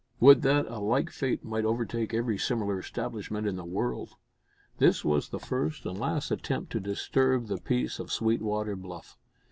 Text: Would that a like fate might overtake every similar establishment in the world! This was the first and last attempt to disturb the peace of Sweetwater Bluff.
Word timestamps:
Would 0.19 0.41
that 0.41 0.65
a 0.65 0.79
like 0.79 1.11
fate 1.11 1.43
might 1.45 1.63
overtake 1.63 2.11
every 2.11 2.35
similar 2.39 2.79
establishment 2.79 3.45
in 3.45 3.55
the 3.55 3.63
world! 3.63 4.15
This 4.79 5.05
was 5.05 5.29
the 5.29 5.37
first 5.37 5.85
and 5.85 5.95
last 5.95 6.31
attempt 6.31 6.71
to 6.71 6.79
disturb 6.79 7.45
the 7.45 7.59
peace 7.61 7.99
of 7.99 8.11
Sweetwater 8.11 8.75
Bluff. 8.75 9.15